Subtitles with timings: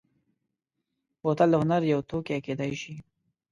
[1.21, 2.93] بوتل د هنر یو توکی کېدای شي.